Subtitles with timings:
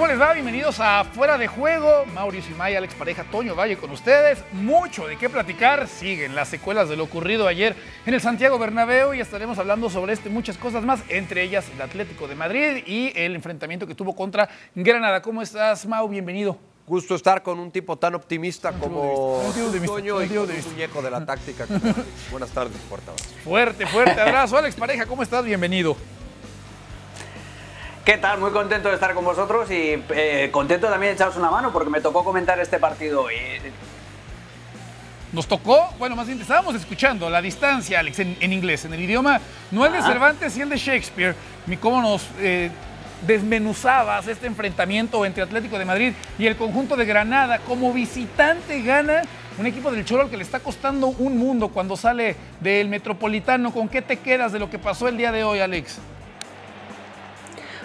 [0.00, 0.32] ¿Cómo les va?
[0.32, 2.06] Bienvenidos a Fuera de Juego.
[2.14, 4.42] Mauricio y Maya, Alex Pareja, Toño Valle con ustedes.
[4.52, 5.86] Mucho de qué platicar.
[5.88, 7.76] Siguen las secuelas de lo ocurrido ayer
[8.06, 11.66] en el Santiago Bernabéu y estaremos hablando sobre esto y muchas cosas más, entre ellas
[11.74, 15.20] el Atlético de Madrid y el enfrentamiento que tuvo contra Granada.
[15.20, 16.08] ¿Cómo estás, Mau?
[16.08, 16.56] Bienvenido.
[16.86, 19.42] Gusto estar con un tipo tan optimista como
[19.84, 21.66] Toño y con un muñeco de la táctica.
[22.30, 23.28] Buenas tardes, fuerte abrazo.
[23.44, 24.56] Fuerte, fuerte abrazo.
[24.56, 25.44] Alex Pareja, ¿cómo estás?
[25.44, 25.94] Bienvenido.
[28.04, 28.40] ¿Qué tal?
[28.40, 31.90] Muy contento de estar con vosotros y eh, contento también de echaros una mano porque
[31.90, 33.34] me tocó comentar este partido hoy.
[35.32, 38.94] Nos tocó, bueno, más bien te estábamos escuchando la distancia, Alex, en, en inglés, en
[38.94, 40.02] el idioma, no el de.
[40.02, 42.70] Cervantes y el de Shakespeare, ni cómo nos eh,
[43.26, 47.58] desmenuzabas este enfrentamiento entre Atlético de Madrid y el conjunto de Granada.
[47.58, 49.22] Como visitante gana
[49.58, 53.72] un equipo del Cholo al que le está costando un mundo cuando sale del Metropolitano.
[53.72, 55.98] ¿Con qué te quedas de lo que pasó el día de hoy, Alex?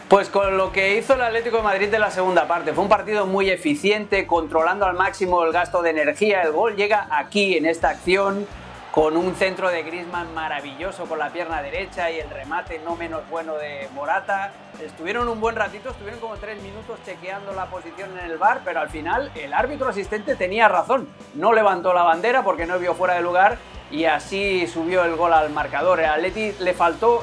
[0.07, 2.73] Pues con lo que hizo el Atlético de Madrid en la segunda parte.
[2.73, 6.43] Fue un partido muy eficiente, controlando al máximo el gasto de energía.
[6.43, 8.45] El gol llega aquí, en esta acción,
[8.91, 13.27] con un centro de Griezmann maravilloso con la pierna derecha y el remate no menos
[13.31, 14.53] bueno de Morata.
[14.79, 18.81] Estuvieron un buen ratito, estuvieron como tres minutos chequeando la posición en el bar, pero
[18.81, 21.09] al final el árbitro asistente tenía razón.
[21.33, 23.57] No levantó la bandera porque no vio fuera de lugar
[23.89, 25.99] y así subió el gol al marcador.
[25.99, 27.21] El Atleti le faltó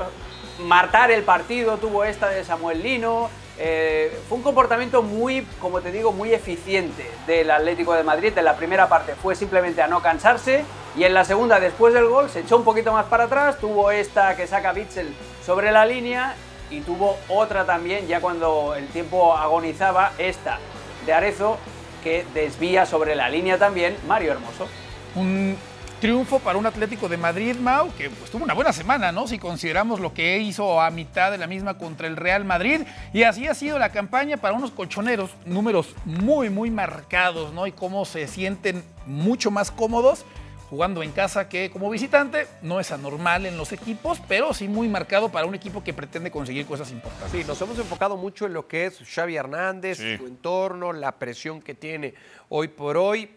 [0.61, 3.31] matar el partido, tuvo esta de Samuel Lino.
[3.59, 8.32] eh, fue un comportamiento muy, como te digo, muy eficiente del Atlético de Madrid.
[8.37, 10.65] En la primera parte fue simplemente a no cansarse
[10.97, 13.59] y en la segunda, después del gol, se echó un poquito más para atrás.
[13.59, 16.34] Tuvo esta que saca Bitzel sobre la línea
[16.71, 20.59] y tuvo otra también, ya cuando el tiempo agonizaba, esta
[21.04, 21.59] de Arezo
[22.03, 24.66] que desvía sobre la línea también Mario Hermoso.
[25.15, 25.56] un
[26.03, 29.29] triunfo para un Atlético de Madrid, Mau, que pues, tuvo una buena semana, ¿no?
[29.29, 32.81] Si consideramos lo que hizo a mitad de la misma contra el Real Madrid.
[33.13, 37.69] Y así ha sido la campaña para unos colchoneros, números muy, muy marcados, ¿no?
[37.69, 40.25] Y cómo se sienten mucho más cómodos
[40.69, 42.49] jugando en casa que como visitante.
[42.63, 46.33] No es anormal en los equipos, pero sí muy marcado para un equipo que pretende
[46.33, 47.31] conseguir cosas importantes.
[47.31, 51.63] Sí, nos hemos enfocado mucho en lo que es Xavi Hernández, su entorno, la presión
[51.63, 52.15] que tiene
[52.49, 53.31] hoy por hoy.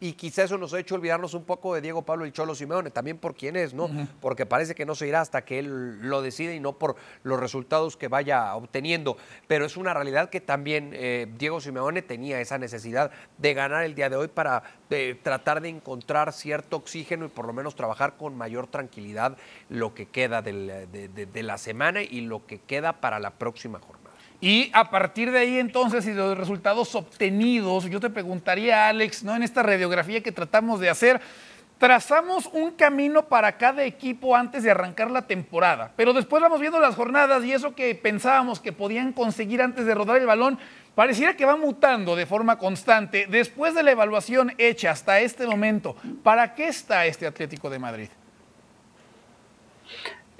[0.00, 2.90] Y quizá eso nos ha hecho olvidarnos un poco de Diego Pablo el Cholo Simeone,
[2.90, 3.90] también por quién es, ¿no?
[4.20, 6.94] Porque parece que no se irá hasta que él lo decide y no por
[7.24, 9.16] los resultados que vaya obteniendo.
[9.48, 13.96] Pero es una realidad que también eh, Diego Simeone tenía esa necesidad de ganar el
[13.96, 18.16] día de hoy para eh, tratar de encontrar cierto oxígeno y por lo menos trabajar
[18.16, 19.36] con mayor tranquilidad
[19.68, 23.30] lo que queda del- de, de- de la semana y lo que queda para la
[23.32, 24.07] próxima jornada.
[24.40, 29.24] Y a partir de ahí entonces y de los resultados obtenidos, yo te preguntaría, Alex,
[29.24, 29.34] ¿no?
[29.34, 31.20] En esta radiografía que tratamos de hacer,
[31.78, 35.92] trazamos un camino para cada equipo antes de arrancar la temporada.
[35.96, 39.94] Pero después vamos viendo las jornadas y eso que pensábamos que podían conseguir antes de
[39.94, 40.58] rodar el balón,
[40.94, 43.26] pareciera que va mutando de forma constante.
[43.28, 48.08] Después de la evaluación hecha hasta este momento, ¿para qué está este Atlético de Madrid?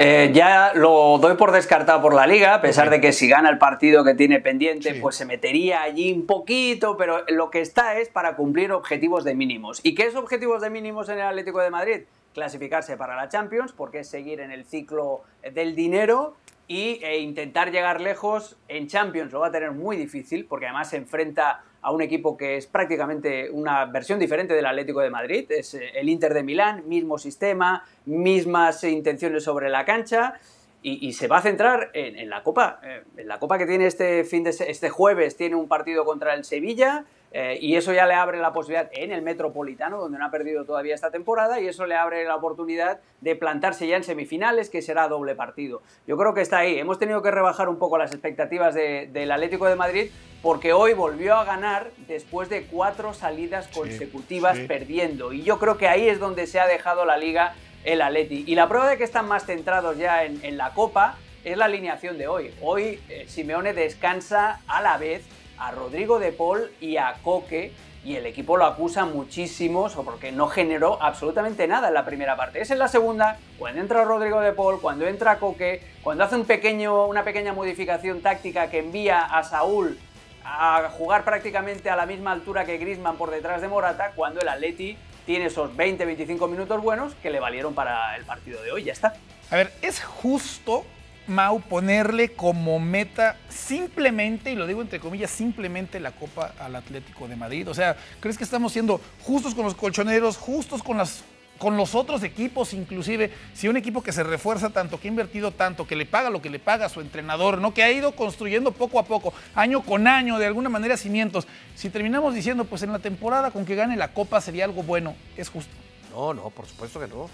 [0.00, 3.50] Eh, ya lo doy por descartado por la liga, a pesar de que si gana
[3.50, 5.00] el partido que tiene pendiente, Sí.
[5.00, 9.34] pues se metería allí un poquito, pero lo que está es para cumplir objetivos de
[9.34, 9.80] mínimos.
[9.82, 12.00] ¿Y qué es objetivos de mínimos en el Atlético de Madrid?
[12.32, 15.22] Clasificarse para la Champions, porque es seguir en el ciclo
[15.52, 16.36] del dinero
[16.68, 19.32] y e intentar llegar lejos en Champions.
[19.32, 22.66] Lo va a tener muy difícil, porque además se enfrenta a un equipo que es
[22.66, 27.18] prácticamente una versión diferente del Atlético de Madrid, es eh, el Inter de Milán, mismo
[27.18, 30.34] sistema, mismas intenciones sobre la cancha
[30.80, 33.86] y, se va a centrar en, en la Copa, eh, en la Copa que tiene
[33.86, 38.06] este fin de este jueves tiene un partido contra el Sevilla eh, y eso ya
[38.06, 41.68] le abre la posibilidad en el Metropolitano donde no ha perdido todavía esta temporada y
[41.68, 45.82] eso le abre la oportunidad de plantarse ya en semifinales que será doble partido.
[46.06, 46.78] Yo creo que está ahí.
[46.78, 50.10] Hemos tenido que rebajar un poco las expectativas de- del Atlético de Madrid
[50.42, 54.66] porque hoy volvió a ganar después de cuatro salidas consecutivas sí.
[54.66, 55.32] perdiendo.
[55.32, 57.54] Y yo creo que ahí es donde se ha dejado la liga
[57.84, 58.44] el Atleti.
[58.46, 61.66] Y la prueba de que están más centrados ya en, en la Copa es la
[61.66, 62.54] alineación de hoy.
[62.62, 65.24] Hoy eh, Simeone descansa a la vez
[65.58, 67.72] a Rodrigo de Paul y a Coque.
[68.04, 72.60] y el equipo lo acusa muchísimo porque no generó absolutamente nada en la primera parte.
[72.60, 76.44] Es en la segunda, cuando entra Rodrigo de Paul, cuando entra Coque, cuando hace un
[76.44, 79.98] pequeño, una pequeña modificación táctica que envía a Saúl
[80.44, 84.48] a jugar prácticamente a la misma altura que Griezmann por detrás de Morata, cuando el
[84.48, 84.96] Atleti
[85.26, 88.84] tiene esos 20-25 minutos buenos que le valieron para el partido de hoy.
[88.84, 89.14] Ya está.
[89.50, 90.86] A ver, es justo
[91.28, 97.28] Mau, ponerle como meta simplemente, y lo digo entre comillas, simplemente la Copa al Atlético
[97.28, 97.68] de Madrid?
[97.68, 101.22] O sea, ¿crees que estamos siendo justos con los colchoneros, justos con las
[101.58, 105.50] con los otros equipos, inclusive, si un equipo que se refuerza tanto, que ha invertido
[105.50, 107.74] tanto, que le paga lo que le paga a su entrenador, ¿no?
[107.74, 111.90] que ha ido construyendo poco a poco, año con año, de alguna manera cimientos, si
[111.90, 115.48] terminamos diciendo, pues en la temporada con que gane la Copa sería algo bueno, ¿es
[115.48, 115.72] justo?
[116.12, 117.28] No, no, por supuesto que no.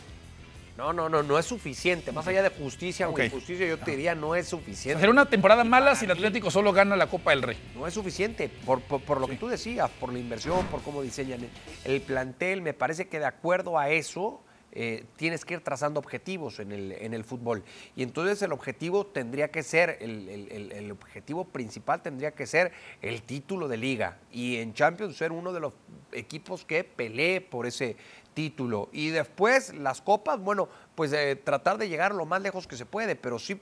[0.77, 2.11] No, no, no, no es suficiente.
[2.11, 5.01] Más allá de justicia o injusticia, yo te diría no es suficiente.
[5.01, 7.57] Será una temporada mala si el Atlético solo gana la Copa del Rey.
[7.77, 11.49] No es suficiente, por, por, lo que tú decías, por la inversión, por cómo diseñan
[11.85, 12.61] el, plantel.
[12.61, 14.41] Me parece que de acuerdo a eso
[14.73, 17.63] eh, tienes que ir trazando objetivos en el, en el fútbol.
[17.95, 20.29] Y entonces el objetivo tendría que ser, el,
[20.73, 24.19] el, objetivo principal tendría que ser el título de liga.
[24.33, 25.75] Y en Champions ser uno de los
[26.11, 27.97] equipos que pelee por ese
[28.35, 28.89] título.
[28.93, 32.85] Y después las copas, bueno, pues eh, tratar de llegar lo más lejos que se
[32.85, 33.61] puede, pero sí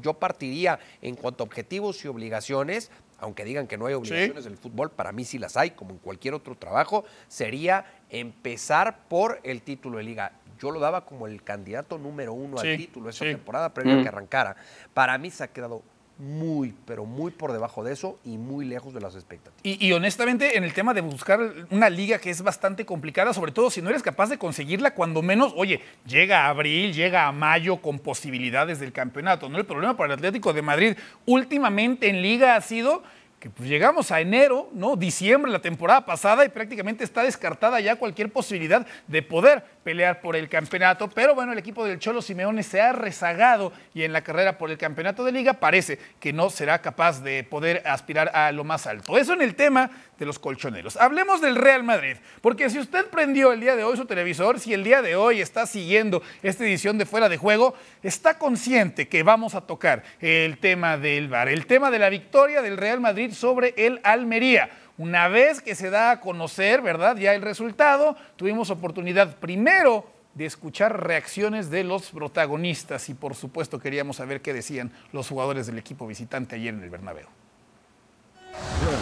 [0.00, 4.52] yo partiría en cuanto a objetivos y obligaciones, aunque digan que no hay obligaciones en
[4.52, 9.40] el fútbol, para mí sí las hay, como en cualquier otro trabajo, sería empezar por
[9.42, 10.32] el título de liga.
[10.58, 14.08] Yo lo daba como el candidato número uno al título esa temporada previa a que
[14.08, 14.56] arrancara.
[14.94, 15.82] Para mí se ha quedado
[16.18, 19.60] muy, pero muy por debajo de eso y muy lejos de las expectativas.
[19.62, 21.40] Y, honestamente, en el tema de buscar
[21.70, 25.20] una liga que es bastante complicada, sobre todo si no eres capaz de conseguirla, cuando
[25.20, 29.48] menos, oye, llega a abril, llega a mayo con posibilidades del campeonato.
[29.48, 29.58] ¿no?
[29.58, 30.96] El problema para el Atlético de Madrid
[31.26, 33.02] últimamente en liga ha sido
[33.48, 34.96] pues llegamos a enero, ¿no?
[34.96, 40.34] Diciembre, la temporada pasada, y prácticamente está descartada ya cualquier posibilidad de poder pelear por
[40.34, 41.08] el campeonato.
[41.08, 44.70] Pero bueno, el equipo del Cholo Simeone se ha rezagado y en la carrera por
[44.70, 48.86] el campeonato de liga parece que no será capaz de poder aspirar a lo más
[48.86, 49.16] alto.
[49.16, 50.96] Eso en el tema de los colchoneros.
[50.96, 54.72] Hablemos del Real Madrid, porque si usted prendió el día de hoy su televisor, si
[54.72, 59.22] el día de hoy está siguiendo esta edición de Fuera de Juego, está consciente que
[59.22, 63.32] vamos a tocar el tema del VAR, el tema de la victoria del Real Madrid
[63.36, 64.70] sobre el Almería.
[64.98, 67.16] Una vez que se da a conocer, ¿verdad?
[67.16, 73.78] Ya el resultado, tuvimos oportunidad primero de escuchar reacciones de los protagonistas y por supuesto
[73.78, 77.26] queríamos saber qué decían los jugadores del equipo visitante ayer en el Bernabéu.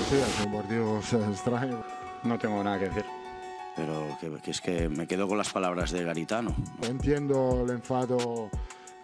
[0.08, 0.98] Sí, es un partido
[1.30, 1.82] extraño.
[2.22, 3.04] No tengo nada que decir.
[3.76, 6.54] Pero que, es que me quedo con las palabras de Garitano.
[6.82, 8.50] Entiendo el enfado,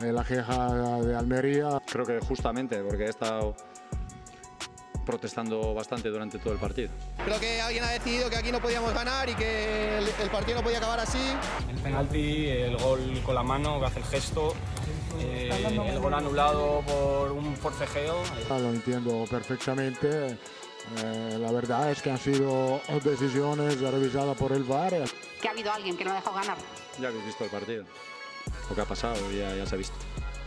[0.00, 1.80] eh, la queja de Almería.
[1.90, 3.56] Creo que justamente porque he estado
[5.10, 6.90] protestando bastante durante todo el partido.
[7.24, 10.62] Creo que alguien ha decidido que aquí no podíamos ganar y que el, partido no
[10.62, 11.18] podía acabar así.
[11.68, 14.54] El penalti, el gol con la mano, que hace el gesto,
[15.18, 15.50] eh,
[15.88, 18.22] el gol anulado por un forcejeo.
[18.48, 20.38] Lo entiendo perfectamente.
[20.98, 24.94] Eh, la verdad es que han sido decisiones revisadas por el VAR.
[25.42, 26.56] Que ha habido alguien que no dejó ganar.
[27.00, 27.84] Ya habéis visto el partido.
[28.68, 29.96] Lo que ha pasado ya, ya se ha visto.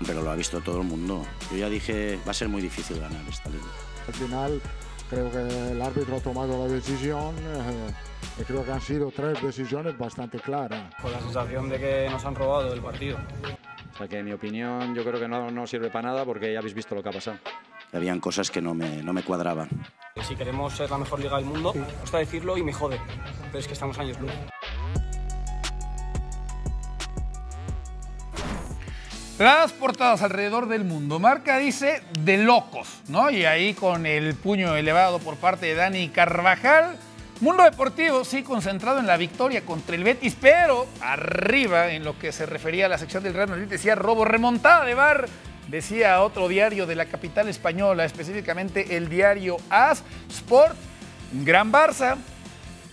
[0.05, 1.25] Pero lo ha visto todo el mundo.
[1.51, 3.67] Yo ya dije, va a ser muy difícil ganar esta liga.
[4.07, 4.61] Al final
[5.09, 7.93] creo que el árbitro ha tomado la decisión eh,
[8.39, 10.93] y creo que han sido tres decisiones bastante claras.
[11.01, 13.17] Con la sensación de que nos han robado el partido.
[13.93, 16.51] O sea que en mi opinión yo creo que no, no sirve para nada porque
[16.51, 17.37] ya habéis visto lo que ha pasado.
[17.91, 19.69] Habían cosas que no me, no me cuadraban.
[20.23, 22.99] Si queremos ser la mejor liga del mundo, me gusta decirlo y me jode,
[23.47, 24.31] pero es que estamos años luz.
[29.39, 31.17] Las portadas alrededor del mundo.
[31.17, 33.31] Marca dice de locos, ¿no?
[33.31, 36.97] Y ahí con el puño elevado por parte de Dani Carvajal.
[37.41, 42.31] Mundo Deportivo, sí, concentrado en la victoria contra el Betis, pero arriba en lo que
[42.31, 45.27] se refería a la sección del Real Madrid, decía robo, remontada de bar,
[45.67, 50.75] decía otro diario de la capital española, específicamente el diario AS Sport,
[51.43, 52.17] Gran Barça,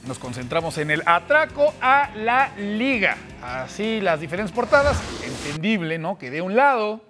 [0.06, 3.16] nos concentramos en el atraco a la liga.
[3.42, 6.18] Así las diferentes portadas, entendible, ¿no?
[6.18, 7.00] Que de un lado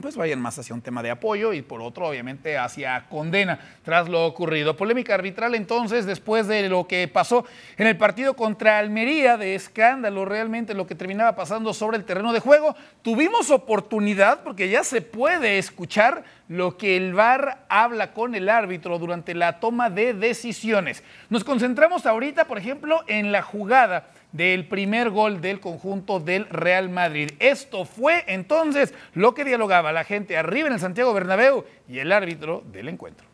[0.00, 4.08] pues vayan más hacia un tema de apoyo y por otro, obviamente, hacia condena tras
[4.08, 4.76] lo ocurrido.
[4.76, 7.44] Polémica arbitral entonces, después de lo que pasó
[7.76, 12.32] en el partido contra Almería, de escándalo realmente lo que terminaba pasando sobre el terreno
[12.32, 12.74] de juego.
[13.02, 18.98] Tuvimos oportunidad, porque ya se puede escuchar lo que el VAR habla con el árbitro
[18.98, 21.04] durante la toma de decisiones.
[21.28, 26.88] Nos concentramos ahorita, por ejemplo, en la jugada del primer gol del conjunto del Real
[26.88, 27.30] Madrid.
[27.38, 32.12] Esto fue entonces lo que dialogaba la gente arriba en el Santiago Bernabéu y el
[32.12, 33.26] árbitro del encuentro.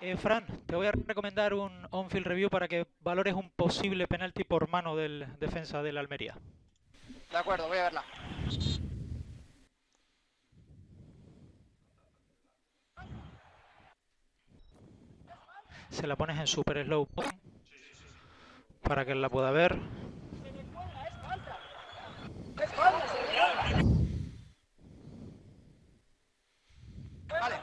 [0.00, 4.42] Eh, Fran, te voy a recomendar un on-field review para que valores un posible penalti
[4.42, 6.34] por mano del defensa del Almería.
[7.30, 8.04] De acuerdo, voy a verla.
[15.92, 17.06] Se la pones en super slow
[18.82, 19.76] para que la pueda ver.
[27.28, 27.54] Vale,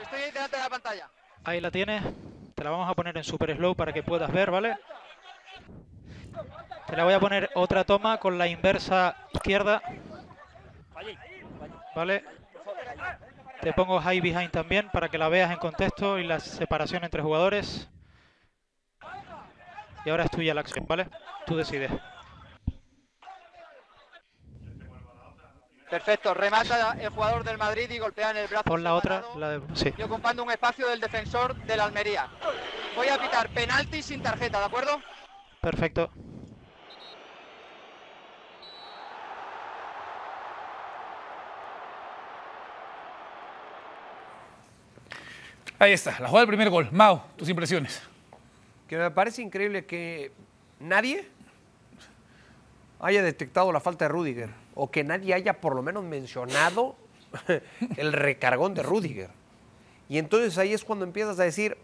[0.00, 1.10] estoy ahí delante de la pantalla.
[1.42, 2.02] Ahí la tienes.
[2.54, 4.78] Te la vamos a poner en super slow para que puedas ver, ¿vale?
[6.86, 9.82] Te la voy a poner otra toma con la inversa izquierda.
[11.96, 12.24] ¿Vale?
[13.62, 17.22] Te pongo high behind también para que la veas en contexto y la separación entre
[17.22, 17.88] jugadores.
[20.04, 21.08] Y ahora es tuya la acción, ¿vale?
[21.46, 21.92] Tú decides.
[25.88, 28.64] Perfecto, remata el jugador del Madrid y golpea en el brazo.
[28.64, 29.76] Pon la otra, la de...
[29.76, 29.94] Sí.
[29.96, 32.28] Y ocupando un espacio del defensor del Almería.
[32.96, 35.00] Voy a pitar penalti sin tarjeta, ¿de acuerdo?
[35.60, 36.10] Perfecto.
[45.82, 46.88] Ahí está, la jugada del primer gol.
[46.92, 48.00] Mau, tus impresiones.
[48.86, 50.30] Que me parece increíble que
[50.78, 51.28] nadie
[53.00, 56.94] haya detectado la falta de Rudiger o que nadie haya por lo menos mencionado
[57.96, 59.30] el recargón de Rudiger.
[60.08, 61.76] Y entonces ahí es cuando empiezas a decir,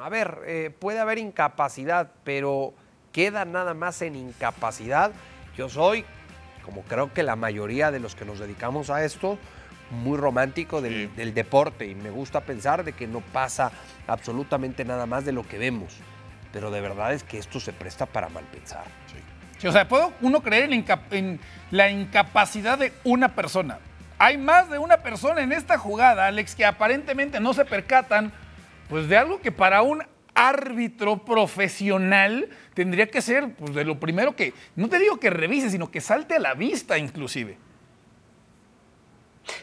[0.00, 2.72] a ver, eh, puede haber incapacidad, pero
[3.10, 5.10] queda nada más en incapacidad.
[5.56, 6.04] Yo soy,
[6.64, 9.36] como creo que la mayoría de los que nos dedicamos a esto,
[9.92, 13.70] muy romántico del, del deporte y me gusta pensar de que no pasa
[14.06, 15.96] absolutamente nada más de lo que vemos.
[16.52, 18.84] Pero de verdad es que esto se presta para mal pensar.
[19.58, 23.78] Sí, o sea, puedo uno creer en la, inca- en la incapacidad de una persona.
[24.18, 28.32] Hay más de una persona en esta jugada, Alex, que aparentemente no se percatan
[28.88, 30.02] pues de algo que para un
[30.34, 35.70] árbitro profesional tendría que ser pues, de lo primero que, no te digo que revise,
[35.70, 37.56] sino que salte a la vista inclusive.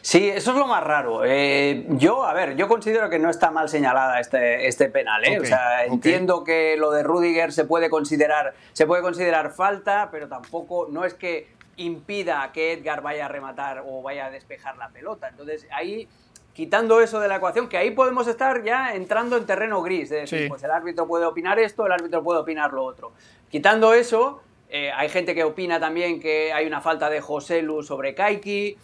[0.02, 1.22] Sí, eso es lo más raro.
[1.24, 5.24] Eh, yo, a ver, yo considero que no está mal señalada este, este penal.
[5.24, 5.40] ¿eh?
[5.40, 10.28] O sea, entiendo que lo de Rudiger se puede considerar, se puede considerar falta, pero
[10.28, 14.90] tampoco no es que impida que Edgar vaya a rematar o vaya a despejar la
[14.90, 15.28] pelota.
[15.28, 16.08] Entonces ahí
[16.52, 20.10] quitando eso de la ecuación, que ahí podemos estar ya entrando en terreno gris.
[20.10, 20.48] Es decir, Sí.
[20.48, 23.12] pues el árbitro puede opinar esto, el árbitro puede opinar lo otro.
[23.50, 27.82] Quitando eso, eh, hay gente que opina también que hay una falta de José Lu
[27.82, 28.76] sobre Kaiki.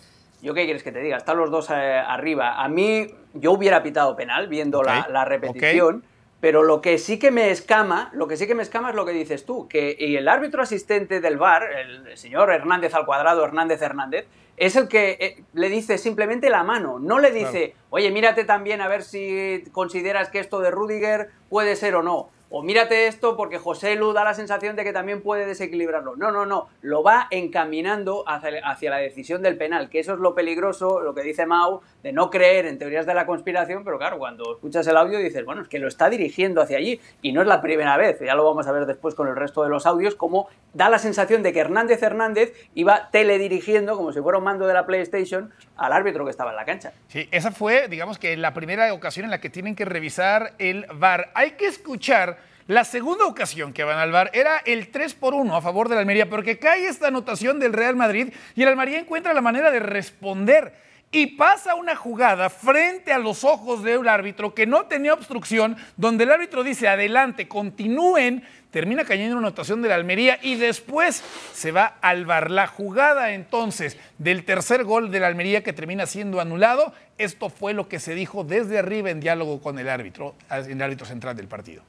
[0.47, 1.17] ¿Yo qué quieres que te diga?
[1.17, 2.63] Están los dos eh, arriba.
[2.63, 6.05] A mí, yo hubiera pitado penal viendo la, repetición.
[6.39, 9.05] Pero lo que sí que me escama, lo que sí que me escama es lo
[9.05, 13.43] que dices tú, que y el árbitro asistente del VAR, el señor Hernández al cuadrado,
[13.43, 14.27] Hernández Hernández,
[14.57, 18.81] es el que eh, le dice simplemente la mano, no le dice, oye, mírate también
[18.81, 22.29] a ver si consideras que esto de Rudiger puede ser o no.
[22.49, 26.15] O mírate esto porque José Lu da la sensación de que también puede desequilibrarlo.
[26.15, 26.69] No, no, no.
[26.81, 31.23] Lo va encaminando hacia, la decisión del penal, que eso es lo peligroso, lo que
[31.23, 34.97] dice Mau, de no creer en teorías de la conspiración, pero claro, cuando escuchas el
[34.97, 37.01] audio dices, bueno, es que lo está dirigiendo hacia allí.
[37.21, 39.65] Y no es la primera vez, ya lo vamos a ver después con el resto
[39.65, 44.21] de los audios, como da la sensación de que Hernández Hernández iba teledirigiendo, como si
[44.21, 46.93] fuera un mando de la PlayStation, al árbitro que estaba en la cancha.
[47.09, 50.87] Sí, esa fue, digamos que la primera ocasión en la que tienen que revisar el
[50.95, 51.31] VAR.
[51.35, 52.39] Hay que escuchar
[52.69, 54.31] la segunda ocasión que van al VAR.
[54.33, 57.73] Era el 3 por 1 a favor de la Almería, porque cae esta anotación del
[57.73, 60.87] Real Madrid y el Almería encuentra la manera de responder.
[61.13, 66.25] Y pasa una jugada frente a los ojos del árbitro que no tenía obstrucción, donde
[66.25, 68.43] el árbitro dice adelante, continúen,
[68.73, 71.23] termina cayendo una anotación de la Almería y después
[71.55, 72.51] se va al VAR.
[72.51, 77.73] La jugada entonces del tercer gol de la Almería que termina siendo anulado, esto fue
[77.73, 81.47] lo que se dijo desde arriba en diálogo con el árbitro, el árbitro central del
[81.47, 81.85] partido.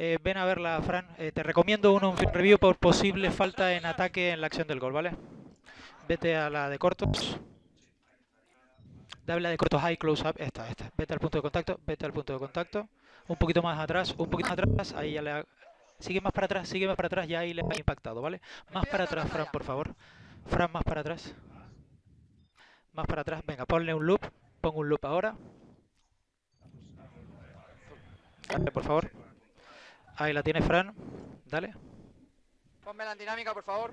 [0.00, 1.08] Eh, ven a verla, Fran.
[1.18, 4.78] Eh, te recomiendo un on-field review por posible falta en ataque en la acción del
[4.78, 5.16] gol, ¿vale?
[6.06, 7.40] Vete a la de cortos.
[9.26, 10.36] Dale la de cortos high close up.
[10.38, 10.88] Esta, esta.
[10.96, 11.80] Vete al punto de contacto.
[11.84, 12.88] Vete al punto de contacto.
[13.26, 14.14] Un poquito más atrás.
[14.16, 14.92] Un poquito más atrás.
[14.92, 15.44] Ahí ya le ha...
[15.98, 16.68] Sigue más para atrás.
[16.68, 17.26] Sigue más para atrás.
[17.26, 18.40] Ya ahí le ha impactado, ¿vale?
[18.72, 19.96] Más para atrás, Fran, por favor.
[20.46, 21.34] Fran, más para atrás.
[22.92, 23.42] Más para atrás.
[23.44, 24.20] Venga, ponle un loop.
[24.60, 25.34] Pon un loop ahora.
[28.48, 29.27] Dale, por favor.
[30.18, 30.92] Ahí la tiene Fran.
[31.46, 31.72] Dale.
[32.82, 33.92] Ponme la dinámica, por favor.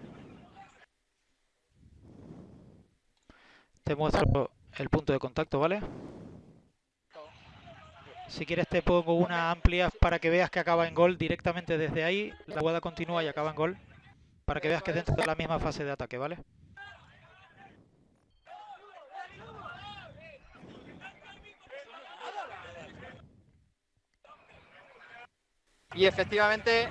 [3.84, 5.82] Te muestro el punto de contacto, ¿vale?
[8.27, 12.03] Si quieres te pongo una amplia para que veas que acaba en gol directamente desde
[12.03, 12.34] ahí.
[12.48, 13.77] La jugada continúa y acaba en gol.
[14.46, 16.39] Para que veas que dentro de la misma fase de ataque, ¿vale?
[25.95, 26.89] Y efectivamente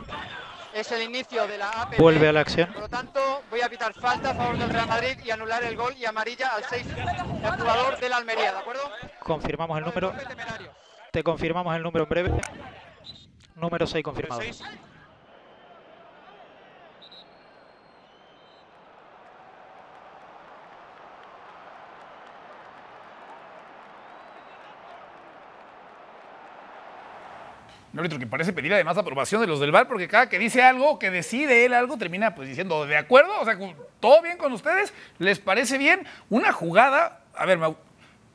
[0.74, 1.98] es el inicio de la APP.
[1.98, 2.72] Vuelve a la acción.
[2.72, 5.76] Por lo tanto, voy a pitar falta a favor del Real Madrid y anular el
[5.76, 8.90] gol y amarilla al 6 el jugador del Almería, ¿de acuerdo?
[9.20, 10.12] Confirmamos el número.
[11.12, 12.32] Te confirmamos el número en breve.
[13.54, 14.42] Número 6 confirmado.
[27.94, 30.64] Un árbitro que parece pedir además aprobación de los del VAR, porque cada que dice
[30.64, 33.30] algo, que decide él algo, termina pues diciendo, ¿de acuerdo?
[33.40, 33.56] O sea,
[34.00, 34.92] ¿todo bien con ustedes?
[35.18, 36.04] ¿Les parece bien?
[36.28, 37.60] Una jugada, a ver,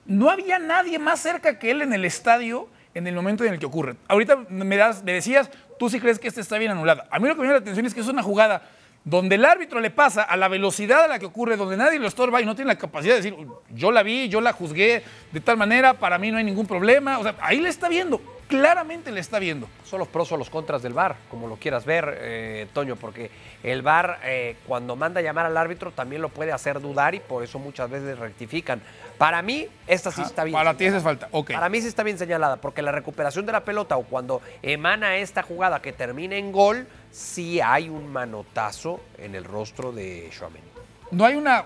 [0.06, 3.60] no había nadie más cerca que él en el estadio en el momento en el
[3.60, 3.98] que ocurre.
[4.08, 7.04] Ahorita me, das, me decías, tú sí crees que este está bien anulado.
[7.12, 8.62] A mí lo que me llama la atención es que es una jugada
[9.04, 12.08] donde el árbitro le pasa a la velocidad a la que ocurre, donde nadie lo
[12.08, 13.36] estorba y no tiene la capacidad de decir,
[13.72, 17.20] yo la vi, yo la juzgué de tal manera, para mí no hay ningún problema.
[17.20, 19.70] O sea, ahí le está viendo claramente le está viendo.
[19.86, 23.30] Son los pros o los contras del VAR, como lo quieras ver, eh, Toño, porque
[23.64, 27.20] el VAR eh, cuando manda a llamar al árbitro también lo puede hacer dudar y
[27.20, 28.82] por eso muchas veces rectifican.
[29.20, 30.56] Para mí, esta sí está bien.
[30.56, 31.54] Para ti es falta, ok.
[31.54, 35.18] Para mí sí está bien señalada, porque la recuperación de la pelota o cuando emana
[35.18, 40.68] esta jugada que termina en gol, sí hay un manotazo en el rostro de Schwameni.
[41.12, 41.66] No hay una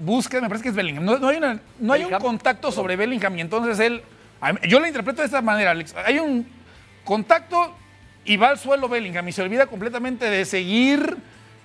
[0.00, 1.04] búsqueda, me parece que es Bellingham.
[1.04, 4.02] No, hay, una, no hay un contacto sobre Bellingham y entonces él
[4.66, 5.94] yo la interpreto de esta manera, Alex.
[6.04, 6.46] Hay un
[7.04, 7.74] contacto
[8.24, 11.16] y va al suelo Bellingham y se olvida completamente de seguir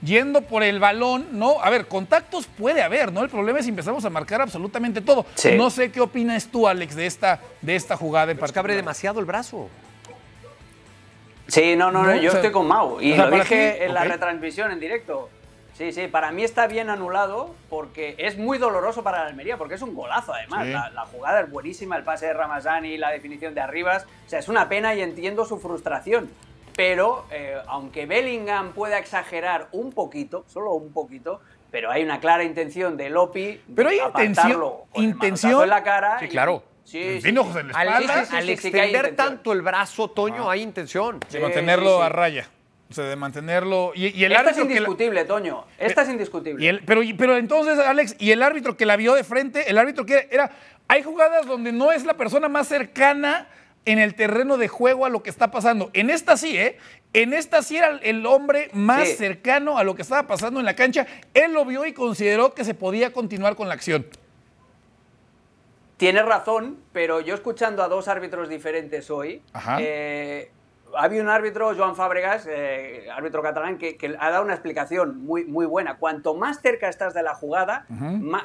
[0.02, 1.62] yendo por el balón, ¿no?
[1.62, 3.22] A ver, contactos puede haber, ¿no?
[3.24, 5.26] El problema es si empezamos a marcar absolutamente todo.
[5.58, 9.20] No sé qué opinas tú, Alex, de esta, de esta jugada es que abre demasiado
[9.20, 9.70] el brazo.
[11.48, 13.02] Sí, no, no, yo estoy con Mau.
[13.02, 15.30] Y lo dije en la retransmisión en directo.
[15.80, 19.76] Sí, sí, para mí está bien anulado porque es muy doloroso para la Almería, porque
[19.76, 20.68] es un golazo además.
[20.68, 24.06] La, jugada es buenísima, el pase de Ramazani, la definición de Arribas.
[24.26, 26.30] O sea, es una pena y entiendo su frustración.
[26.76, 31.40] Pero eh, aunque Bellingham pueda exagerar un poquito, solo un poquito,
[31.72, 34.62] pero hay una clara intención de Lopi pero hay intención,
[34.96, 36.20] intención en la cara.
[36.20, 36.62] Sí, claro.
[36.84, 37.34] Sí, sí,
[37.74, 41.22] al, extender tanto el brazo, Toño, hay intención.
[41.32, 42.50] De mantenerlo a raya.
[42.90, 43.92] O sea, de mantenerlo.
[43.94, 45.66] Y, el Esta es indiscutible, Toño.
[45.78, 46.82] Esta es indiscutible.
[46.86, 50.28] pero, pero entonces, Alex, y el árbitro que la vio de frente, el árbitro que
[50.32, 50.52] era.
[50.88, 53.48] Hay jugadas donde no es la persona más cercana
[53.86, 55.92] en el terreno de juego a lo que está pasando.
[55.94, 56.78] En esta sí, ¿eh?
[57.14, 60.76] En esta sí era el hombre más cercano a lo que estaba pasando en la
[60.76, 61.06] cancha.
[61.34, 64.06] Él lo vio y consideró que se podía continuar con la acción.
[65.98, 69.42] Tienes razón, pero yo escuchando a dos árbitros diferentes hoy,
[69.80, 70.50] eh,
[70.98, 75.66] había un árbitro, Joan Fábregas, eh, árbitro catalán, que, ha dado una explicación muy, muy
[75.66, 75.98] buena.
[75.98, 77.86] Cuanto más cerca estás de la jugada,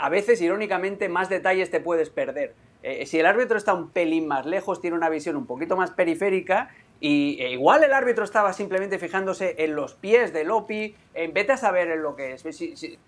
[0.00, 2.54] a veces, irónicamente, más detalles te puedes perder.
[2.82, 5.90] Eh, si el árbitro está un pelín más lejos, tiene una visión un poquito más
[5.90, 6.68] periférica,
[7.00, 11.52] y e igual el árbitro estaba simplemente fijándose en los pies de Lopi, en vete
[11.52, 12.44] a saber en lo que es.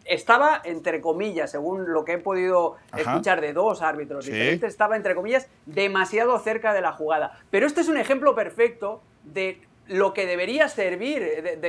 [0.05, 5.14] estaba, entre comillas, según lo que he podido escuchar de dos árbitros diferentes, estaba, entre
[5.14, 7.38] comillas, demasiado cerca de la jugada.
[7.51, 11.23] Pero este es un ejemplo perfecto de lo que debería servir,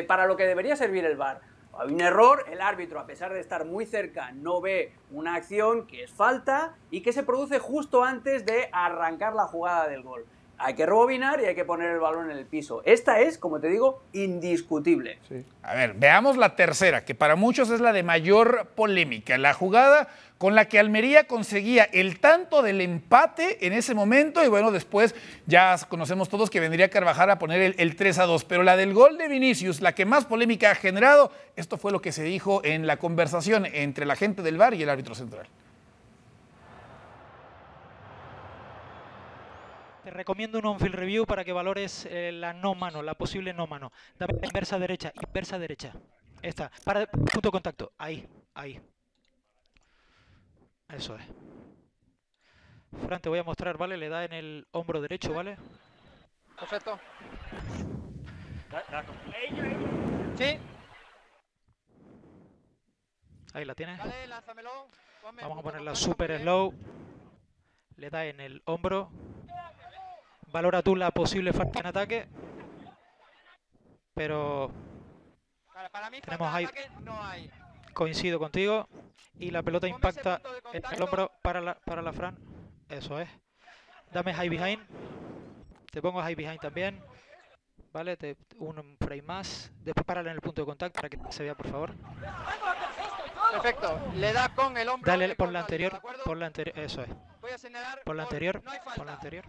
[0.08, 1.42] para lo que debería servir el VAR.
[1.80, 5.86] Hay un error, el árbitro, a pesar de estar muy cerca, no ve una acción
[5.86, 10.26] que es falta y que se produce justo antes de arrancar la jugada del gol.
[10.60, 12.82] Hay que rebobinar y hay que poner el balón en el piso.
[12.84, 15.20] Esta es, como te digo, indiscutible.
[15.62, 19.38] A ver, veamos la tercera, que para muchos es la de mayor polémica.
[19.38, 24.48] La jugada con la que Almería conseguía el tanto del empate en ese momento y
[24.48, 28.64] bueno, después ya conocemos todos que vendría Carvajal a poner el, 3 a 2, pero
[28.64, 32.12] la del gol de Vinicius, la que más polémica ha generado, esto fue lo que
[32.12, 35.48] se dijo en la conversación entre la gente del VAR y el árbitro central.
[40.04, 43.68] Te recomiendo un on-field review para que valores eh, la no mano, la posible no
[43.68, 43.92] mano.
[44.18, 45.92] Dame inversa derecha, inversa derecha.
[46.42, 47.92] Esta, para punto de contacto.
[47.98, 48.80] Ahí, ahí.
[50.98, 51.24] Eso es.
[53.06, 53.98] Fran, te voy a mostrar, ¿vale?
[53.98, 55.56] Le da en el hombro derecho, ¿vale?
[56.60, 57.00] Perfecto.
[60.36, 60.60] Sí.
[63.54, 64.00] Ahí la tienes.
[65.22, 66.74] Vamos a ponerla super slow.
[67.98, 69.12] Le da en el hombro.
[70.48, 72.28] Valora tú la posible falta en ataque.
[74.16, 74.72] Pero
[75.92, 76.68] para mí tenemos ahí.
[77.02, 77.52] No hay.
[77.98, 78.88] Coincido contigo.
[79.40, 80.40] Y la pelota impacta
[80.72, 82.38] en el hombro para la, para la Fran.
[82.90, 83.28] Eso es.
[84.12, 84.86] Dame high behind.
[85.92, 87.02] Te pongo high behind también.
[87.92, 89.72] Vale, te, un frame más.
[89.80, 91.96] Después párale en el punto de contacto para que se vea, por favor.
[93.52, 94.00] Perfecto.
[94.14, 95.12] Le da con el hombro.
[95.12, 96.00] Dale por la anterior.
[96.24, 96.78] Por la anterior.
[96.78, 97.10] Eso es.
[98.06, 98.62] Por la anterior.
[98.96, 99.46] por la anterior.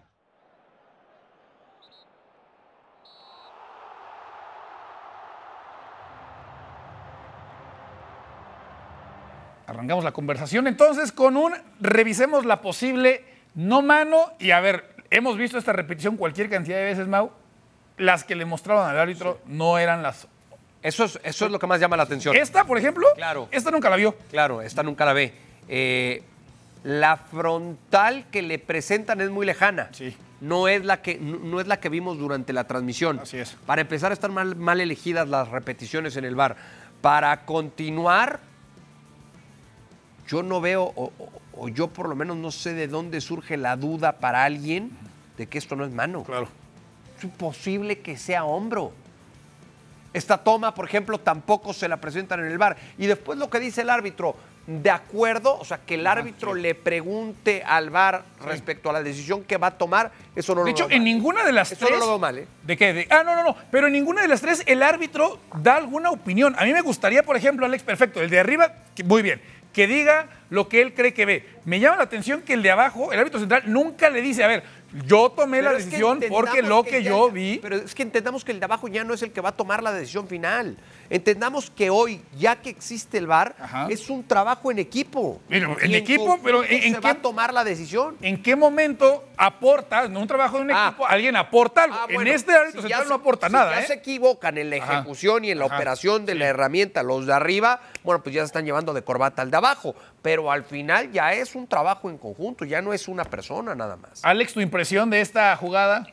[9.69, 15.37] Arrancamos la conversación entonces con un revisemos la posible no mano y a ver, hemos
[15.37, 17.31] visto esta repetición cualquier cantidad de veces, Mau.
[17.97, 20.27] Las que le mostraron al árbitro no eran las
[20.81, 22.35] Eso es, eso es lo que más llama la atención.
[22.35, 23.47] Esta, por ejemplo, Claro.
[23.51, 24.15] esta nunca la vio.
[24.31, 25.33] Claro, esta nunca la ve.
[25.67, 26.23] Eh,
[26.83, 29.89] la frontal que le presentan es muy lejana.
[29.91, 30.15] Sí.
[30.39, 33.19] No es la que, no es la que vimos durante la transmisión.
[33.19, 33.57] Así es.
[33.65, 36.55] Para empezar, están mal, mal elegidas las repeticiones en el bar.
[37.01, 38.39] Para continuar,
[40.29, 44.13] yo no veo, o, yo por lo menos no sé de dónde surge la duda
[44.13, 44.91] para alguien
[45.37, 46.23] de que esto no es mano.
[46.23, 46.47] Claro.
[47.17, 48.91] Es imposible que sea hombro.
[50.13, 52.77] Esta toma, por ejemplo, tampoco se la presentan en el bar.
[52.97, 56.73] Y después lo que dice el árbitro, de acuerdo, o sea, que el árbitro le
[56.75, 60.71] pregunte al bar respecto a la decisión que va a tomar, eso no De lo
[60.71, 61.13] hecho, veo en mal.
[61.13, 61.99] ninguna de las Eso tres.
[61.99, 62.47] no lo veo mal, ¿eh?
[62.63, 62.93] ¿De qué?
[62.93, 63.55] De- ah, no, no, no.
[63.71, 66.55] Pero en ninguna de las tres el árbitro da alguna opinión.
[66.57, 68.73] A mí me gustaría, por ejemplo, Alex, perfecto, el de arriba,
[69.05, 69.41] muy bien,
[69.79, 71.45] que diga lo que él cree que ve.
[71.63, 74.47] Me llama la atención que el de abajo, el árbitro central, nunca le dice, a
[74.47, 74.61] ver,
[75.05, 77.59] yo tomé la Pero decisión porque lo que, yo vi.
[77.61, 79.55] Pero es que entendamos que el de abajo ya no es el que va a
[79.55, 80.75] tomar la decisión final.
[81.11, 83.55] Entendamos que hoy, ya que existe el VAR,
[83.89, 85.41] es un trabajo en equipo.
[85.49, 88.15] Pero, en equipo, pero ¿en- en se qué- va a tomar la decisión.
[88.21, 91.95] ¿En qué momento aporta, en un trabajo de un equipo, alguien aporta algo?
[91.99, 93.87] Ah, en este árbitro si ya central se- no aporta si nada, ya ¿eh?
[93.87, 94.93] se equivocan en la Ajá.
[94.99, 95.75] ejecución y en la Ajá.
[95.77, 99.41] operación de la herramienta los de arriba, bueno, pues ya se están llevando de corbata
[99.41, 99.95] al de abajo.
[100.21, 103.95] Pero al final ya es un trabajo en conjunto, ya no es una persona nada
[103.95, 104.23] más.
[104.23, 106.05] Alex, tu impresión de esta jugada.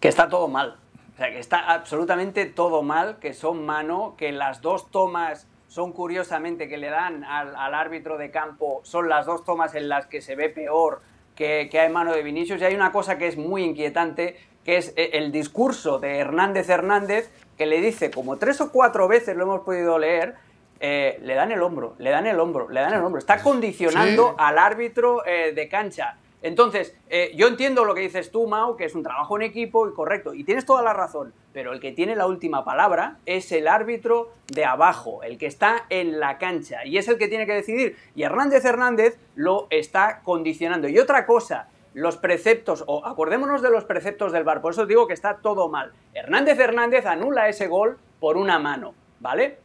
[0.00, 0.76] que está todo mal.
[1.14, 5.92] O sea, que está absolutamente todo mal, que son mano, que las dos tomas son
[5.92, 10.06] curiosamente que le dan al, al árbitro de campo, son las dos tomas en las
[10.06, 11.02] que se ve peor
[11.36, 12.60] que, que hay mano de Vinicius.
[12.60, 16.68] Y hay una cosa que es muy inquietante, que es eh, el discurso de Hernández
[16.68, 20.34] Hernández, que le dice, como tres o cuatro veces lo hemos podido leer,
[20.80, 23.18] eh, le dan el hombro, le dan el hombro, le dan el hombro.
[23.20, 24.34] Está condicionando Sí.
[24.38, 26.18] al árbitro eh, de cancha.
[26.44, 29.88] Entonces, eh, yo entiendo lo que dices tú, Mau, que es un trabajo en equipo
[29.88, 33.50] y correcto, y tienes toda la razón, pero el que tiene la última palabra es
[33.50, 37.46] el árbitro de abajo, el que está en la cancha, y es el que tiene
[37.46, 37.96] que decidir.
[38.14, 40.86] Y Hernández Hernández lo está condicionando.
[40.86, 45.06] Y otra cosa, los preceptos, o acordémonos de los preceptos del VAR, por eso digo
[45.06, 45.92] que está todo mal.
[46.12, 49.60] Hernández Hernández anula ese gol por una mano, ¿vale?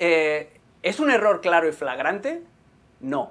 [0.00, 2.42] Eh, ¿Es un error claro y flagrante?
[2.98, 3.30] No,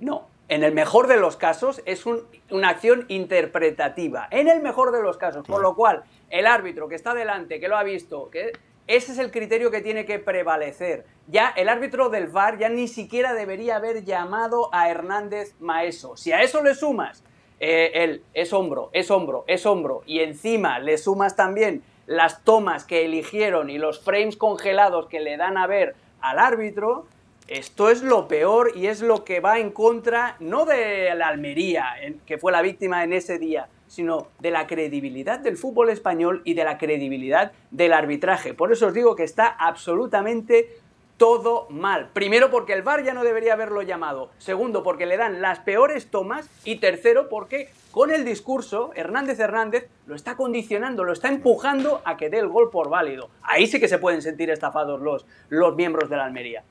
[0.00, 0.33] no.
[0.48, 4.28] En el mejor de los casos es un- una acción interpretativa.
[4.30, 5.46] En el mejor de los casos.
[5.46, 8.52] Por lo cual, el árbitro que está delante, que lo ha visto, que
[8.86, 11.06] ese es el criterio que tiene que prevalecer.
[11.28, 16.16] Ya el árbitro del VAR ya ni siquiera debería haber llamado a Hernández Maeso.
[16.18, 17.24] Si a eso le sumas
[17.60, 22.84] eh, el es hombro, es hombro, es hombro, y encima le sumas también las tomas
[22.84, 27.06] que eligieron y los frames congelados que le dan a ver al árbitro,
[27.48, 31.94] esto es lo peor y es lo que va en contra no de la Almería,
[32.24, 36.54] que fue la víctima en ese día, sino de la credibilidad del fútbol español y
[36.54, 38.54] de la credibilidad del arbitraje.
[38.54, 40.80] Por eso os digo que está absolutamente
[41.16, 42.08] todo mal.
[42.12, 44.30] Primero porque el VAR ya no debería haberlo llamado.
[44.38, 46.48] Segundo porque le dan las peores tomas.
[46.64, 52.16] Y tercero porque con el discurso Hernández Hernández lo está condicionando, lo está empujando a
[52.16, 53.28] que dé el gol por válido.
[53.42, 56.64] Ahí sí que se pueden sentir estafados los, los miembros de la Almería.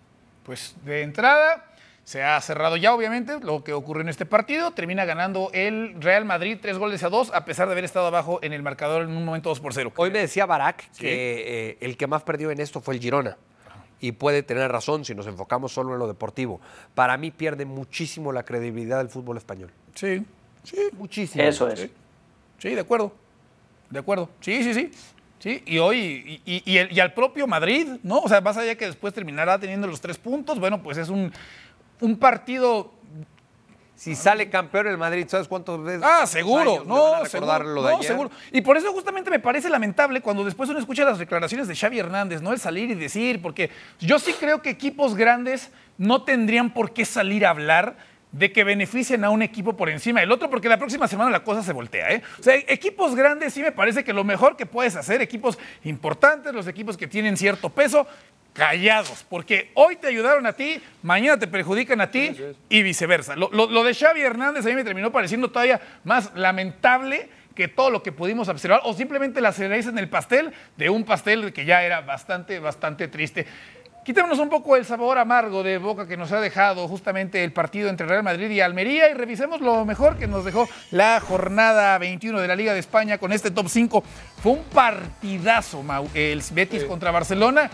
[0.44, 1.66] Pues de entrada
[2.04, 4.72] se ha cerrado ya, obviamente, lo que ocurrió en este partido.
[4.72, 8.40] Termina ganando el Real Madrid tres goles a dos, a pesar de haber estado abajo
[8.42, 9.94] en el marcador en un momento 2 por 0.
[9.96, 13.38] Hoy me decía Barak que eh, el que más perdió en esto fue el Girona.
[14.02, 16.60] Y puede tener razón si nos enfocamos solo en lo deportivo.
[16.94, 19.72] Para mí pierde muchísimo la credibilidad del fútbol español.
[19.96, 20.26] Sí,
[20.64, 20.90] sí.
[20.92, 21.42] Muchísimo.
[21.42, 21.80] Eso es.
[21.80, 21.92] Sí,
[22.58, 23.14] Sí, de acuerdo.
[23.90, 24.30] De acuerdo.
[24.42, 24.92] Sí, sí, sí.
[25.40, 28.20] Sí, y hoy, y, y- y el- y al propio Madrid, ¿no?
[28.20, 31.32] O sea, más allá que después terminará teniendo los tres puntos, bueno, pues es un,
[32.00, 32.94] un partido.
[33.96, 36.02] Si sale campeón el Madrid, ¿sabes cuántas veces?
[36.04, 37.30] Ah, seguro, no, recordar
[37.62, 38.08] seguro, lo de no, ayer?
[38.12, 38.32] seguro.
[38.52, 42.00] Y por eso justamente me parece lamentable cuando después uno escucha las declaraciones de Xavi
[42.00, 42.52] Hernández, ¿no?
[42.52, 43.70] El salir y decir, porque
[44.00, 47.96] yo sí creo que equipos grandes no tendrían por qué salir a hablar
[48.34, 51.44] de que beneficien a un equipo por encima del otro, porque la próxima semana la
[51.44, 52.22] cosa se voltea, ¿eh?
[52.40, 56.52] O sea, equipos grandes sí me parece que lo mejor que puedes hacer, equipos importantes,
[56.54, 58.06] los equipos que tienen cierto peso,
[58.54, 62.36] callados, porque hoy te ayudaron a ti, mañana te perjudican a ti
[62.70, 63.36] y viceversa.
[63.36, 67.68] Lo, lo- lo de Xavi Hernández a mí me terminó pareciendo todavía más lamentable que
[67.68, 71.54] todo lo que pudimos observar, o simplemente la cereza en el pastel de un pastel
[71.54, 73.46] que ya era bastante, bastante triste.
[74.04, 77.88] Quítanos un poco el sabor amargo de boca que nos ha dejado justamente el partido
[77.88, 82.42] entre Real Madrid y Almería y revisemos lo mejor que nos dejó la jornada 21
[82.42, 84.04] de la Liga de España con este top 5.
[84.42, 87.70] Fue un partidazo, Mau, el Betis contra Barcelona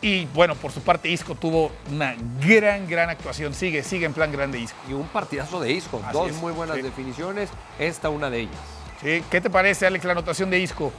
[0.00, 3.52] Y bueno, por su parte, Isco tuvo una gran, gran actuación.
[3.52, 4.78] Sigue, sigue en plan grande Isco.
[4.88, 6.00] Y un partidazo de Isco.
[6.02, 6.82] Así Dos es, muy buenas sí.
[6.82, 7.50] definiciones.
[7.78, 8.56] Esta una de ellas.
[9.02, 10.92] Sí, ¿Qué te parece, Alex, la anotación de Isco?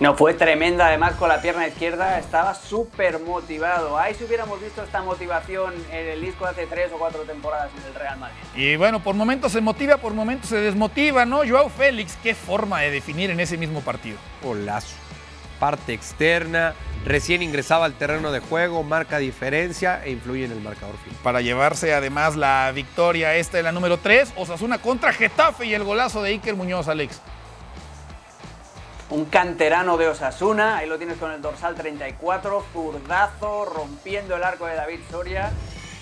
[0.00, 3.98] No, fue tremenda, además con la pierna izquierda, estaba súper motivado.
[3.98, 7.84] Ahí si hubiéramos visto esta motivación en el disco hace tres o cuatro temporadas en
[7.84, 8.36] el Real Madrid.
[8.54, 11.38] Y bueno, por momentos se motiva, por momentos se desmotiva, ¿no?
[11.38, 14.18] Joao Félix, qué forma de definir en ese mismo partido.
[14.40, 14.94] Golazo.
[15.58, 20.96] Parte externa, recién ingresaba al terreno de juego, marca diferencia e influye en el marcador
[20.98, 21.18] final.
[21.24, 25.82] Para llevarse además la victoria, esta es la número 3, Osasuna contra Getafe y el
[25.82, 27.20] golazo de Iker Muñoz, Alex.
[29.10, 34.66] Un canterano de Osasuna, ahí lo tienes con el dorsal 34, zurdazo, rompiendo el arco
[34.66, 35.50] de David Soria.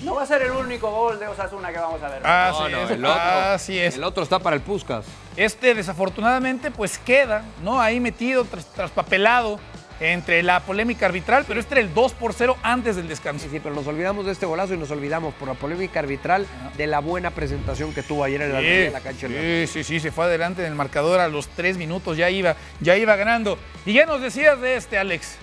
[0.03, 2.27] No va a ser el único gol de Osasuna que vamos a ver.
[2.27, 3.95] Así No, no, es, el otro, así es.
[3.95, 5.07] El otro está para el Puskas.
[5.37, 7.81] Este desafortunadamente pues queda, ¿no?
[7.81, 9.59] Ahí metido, tras- traspapelado
[10.01, 13.45] entre la polémica arbitral, pero este era el 2 por 0 antes del descanso.
[13.47, 16.47] Sí, sí, pero nos olvidamos de este golazo y nos olvidamos por la polémica arbitral
[16.77, 19.27] de la buena presentación que tuvo ayer en la, en la cancha.
[19.29, 22.57] sí, sí, sí, se fue adelante en el marcador a los tres minutos, ya iba,
[22.81, 23.59] ya iba ganando.
[23.87, 25.37] Y ya nos decías de este, Alex.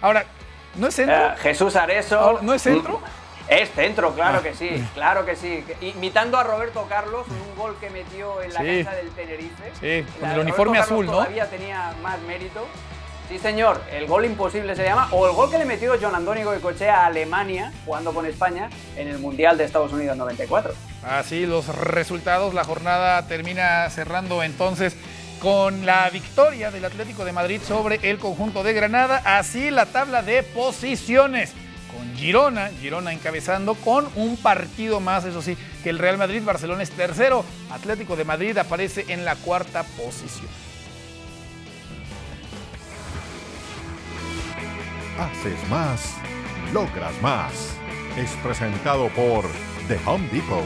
[0.00, 0.24] Ahora,
[0.76, 1.14] ¿no es centro?
[1.16, 1.76] Eh, Jesús.
[1.76, 1.94] Ahora,
[2.42, 3.00] ¿No es centro?
[3.48, 4.42] Es centro, claro Ah.
[4.42, 5.64] que sí, claro que sí.
[5.80, 8.66] Imitando a Roberto Carlos, en un gol que metió en la Sí.
[8.84, 9.72] cancha del Tenerife.
[9.80, 11.24] Sí, con el de uniforme Roberto azul, Carlos ¿no?
[11.24, 12.66] Todavía tenía más mérito.
[13.28, 16.44] Sí, señor, el gol imposible se llama, o el gol que le metió John Antonio
[16.44, 20.74] Goicoechea a Alemania, jugando con España, en el Mundial de Estados Unidos 94.
[21.02, 24.96] Así los resultados, la jornada termina cerrando entonces
[25.40, 29.22] con la victoria del Atlético de Madrid sobre el conjunto de Granada.
[29.24, 31.52] Así la tabla de posiciones.
[31.90, 36.82] Con Girona, Girona encabezando con un partido más, eso sí, que el Real Madrid, Barcelona
[36.82, 40.48] es tercero, Atlético de Madrid aparece en la cuarta posición.
[45.22, 46.16] Haces más,
[46.72, 47.52] logras más.
[48.18, 49.44] Es presentado por
[49.86, 50.64] The Home Depot.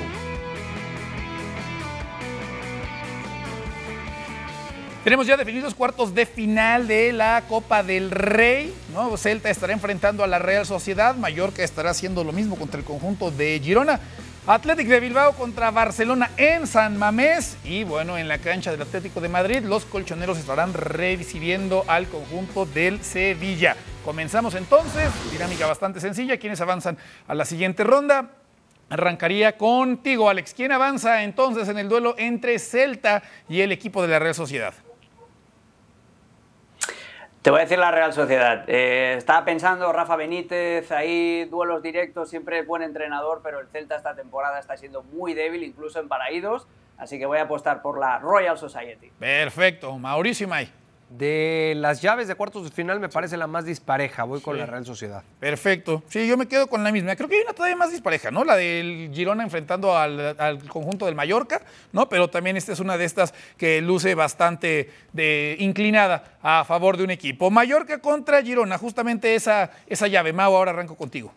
[5.04, 8.72] Tenemos ya definidos cuartos de final de la Copa del Rey.
[8.94, 9.18] ¿no?
[9.18, 11.16] Celta estará enfrentando a la Real Sociedad.
[11.16, 14.00] Mallorca estará haciendo lo mismo contra el conjunto de Girona.
[14.46, 17.58] Athletic de Bilbao contra Barcelona en San Mamés.
[17.62, 22.64] Y bueno, en la cancha del Atlético de Madrid, los colchoneros estarán recibiendo al conjunto
[22.64, 23.76] del Sevilla.
[24.06, 25.10] Comenzamos entonces.
[25.32, 26.38] Dinámica bastante sencilla.
[26.38, 28.30] ¿Quiénes avanzan a la siguiente ronda?
[28.88, 30.54] Arrancaría contigo, Alex.
[30.54, 34.74] ¿Quién avanza entonces en el duelo entre Celta y el equipo de la Real Sociedad?
[37.42, 38.62] Te voy a decir la Real Sociedad.
[38.68, 43.96] Eh, estaba pensando Rafa Benítez, ahí duelos directos, siempre es buen entrenador, pero el Celta
[43.96, 46.68] esta temporada está siendo muy débil, incluso en paraídos.
[46.96, 49.10] Así que voy a apostar por la Royal Society.
[49.18, 49.98] Perfecto.
[49.98, 50.85] Mauricio May.
[51.08, 54.24] De las llaves de cuartos de final me parece la más dispareja.
[54.24, 55.22] Voy con la Real Sociedad.
[55.38, 56.02] Perfecto.
[56.08, 57.14] Sí, yo me quedo con la misma.
[57.14, 58.44] Creo que hay una todavía más dispareja, ¿no?
[58.44, 62.08] La del Girona enfrentando al, al conjunto del Mallorca, ¿no?
[62.08, 67.04] Pero también esta es una de estas que luce bastante de, inclinada a favor de
[67.04, 67.50] un equipo.
[67.50, 70.32] Mallorca contra Girona, justamente esa, esa llave.
[70.32, 71.32] Mau, ahora arranco contigo.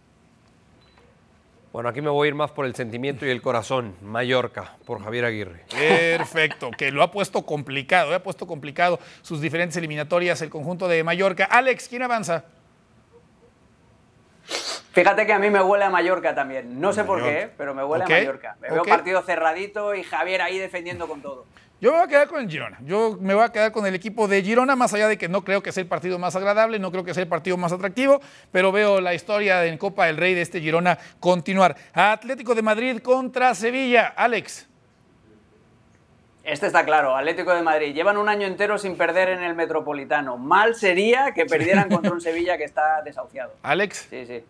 [1.71, 3.93] Bueno, aquí me voy a ir más por el sentimiento y el corazón.
[4.01, 5.65] Mallorca, por Javier Aguirre.
[5.69, 11.03] Perfecto, que lo ha puesto complicado, ha puesto complicado sus diferentes eliminatorias el conjunto de
[11.03, 11.45] Mallorca.
[11.45, 12.45] Alex, ¿quién avanza?
[14.99, 16.79] Fíjate que a mí me huele a Mallorca también.
[16.81, 18.57] No sé por qué, pero me huele a Mallorca.
[18.59, 18.87] Me veo ok.
[18.89, 21.45] partido cerradito y Javier ahí defendiendo con todo.
[21.79, 22.77] Yo me voy a quedar con el Girona.
[22.81, 25.45] Yo me voy a quedar con el equipo de Girona, más allá de que no
[25.45, 28.19] creo que sea el partido más agradable, no creo que sea el partido más atractivo,
[28.51, 31.77] pero veo la historia en Copa del Rey de este Girona continuar.
[31.93, 34.07] Atlético de Madrid contra Sevilla.
[34.17, 34.67] Alex.
[36.43, 37.93] Este está claro, Atlético de Madrid.
[37.93, 40.37] Llevan un año entero sin perder en el Metropolitano.
[40.37, 43.53] Mal sería que perdieran contra un Sevilla que está desahuciado.
[43.63, 44.07] Alex.
[44.09, 44.43] Sí, sí.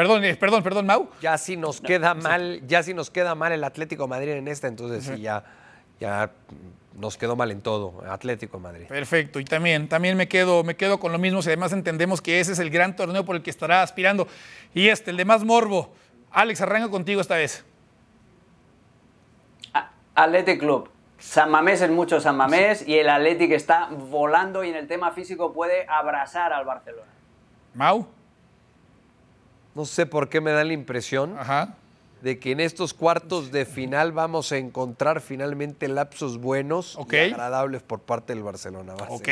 [0.00, 1.10] Perdón, eh, perdón, perdón, Mau.
[1.20, 4.48] Ya si nos queda mal, ya si nos queda mal el Atlético de Madrid en
[4.48, 5.44] esta, entonces sí, ya,
[6.00, 6.30] ya
[6.94, 8.02] nos quedó mal en todo.
[8.08, 8.86] Atlético de Madrid.
[8.86, 12.40] Perfecto, y también, también me quedo, me quedo con lo mismo, si además entendemos que
[12.40, 14.26] ese es el gran torneo por el que estará aspirando.
[14.72, 15.92] Y este, el de más morbo.
[16.30, 17.62] Alex, arranco contigo esta vez.
[20.14, 20.88] Athletic Club.
[21.18, 25.10] San Mamés es mucho San Mamés y el Athletic está volando y en el tema
[25.12, 27.12] físico puede abrazar al Barcelona.
[27.74, 28.19] Mau.
[29.74, 31.36] No sé por qué me da la impresión
[32.22, 37.82] de que en estos cuartos de final vamos a encontrar finalmente lapsos buenos y agradables
[37.82, 38.94] por parte del Barcelona.
[39.08, 39.28] Ok.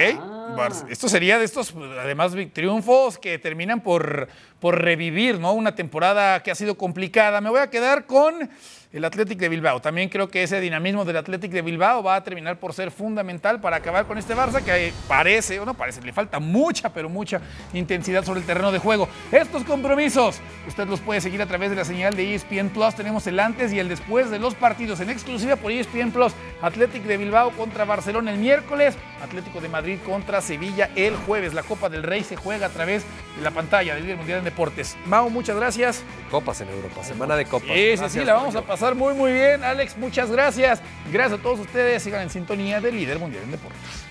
[0.57, 4.29] Bar- Esto sería de estos, además, triunfos que terminan por,
[4.61, 5.53] por revivir, ¿no?
[5.53, 7.41] Una temporada que ha sido complicada.
[7.41, 8.49] Me voy a quedar con
[8.91, 9.81] el Athletic de Bilbao.
[9.83, 13.61] También creo que ese dinamismo del Athletic de Bilbao va a terminar por ser fundamental
[13.61, 17.39] para acabar con este Barça que parece, o no parece, le falta mucha, pero mucha
[17.75, 19.07] intensidad sobre el terreno de juego.
[19.31, 22.95] Estos compromisos, usted los puede seguir a través de la señal de ESPN Plus.
[22.95, 26.33] Tenemos el antes y el después de los partidos en exclusiva por ESPN Plus.
[26.63, 31.55] Athletic de Bilbao contra Barcelona el miércoles, Atlético de Madrid contra Sevilla el jueves.
[31.55, 33.03] La Copa del Rey se juega a través
[33.37, 34.97] de la pantalla del Líder Mundial en Deportes.
[35.07, 36.05] Mau, muchas gracias.
[36.31, 37.69] Copas en Europa, semana de copas.
[37.69, 39.65] Sí, sí, sí, la vamos a pasar muy, muy bien.
[39.65, 40.81] Alex, muchas gracias.
[41.13, 42.01] Gracias a todos ustedes.
[42.01, 44.08] Sigan en sintonía del Líder Mundial en Deportes.